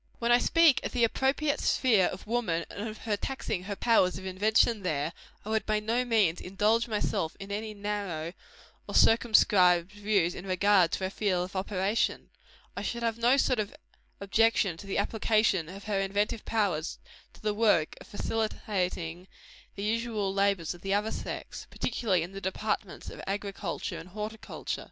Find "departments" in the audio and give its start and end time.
22.41-23.11